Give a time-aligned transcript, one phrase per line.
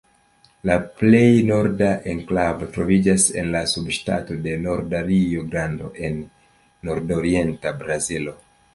[0.69, 6.21] La plej norda enklavo troviĝas en la subŝtato de Norda Rio-Grando en
[6.91, 8.39] nordorienta Brazilo.